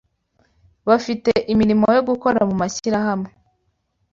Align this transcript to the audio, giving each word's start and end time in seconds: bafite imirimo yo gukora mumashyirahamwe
bafite 0.87 1.31
imirimo 1.53 1.87
yo 1.97 2.01
gukora 2.09 2.39
mumashyirahamwe 2.49 3.29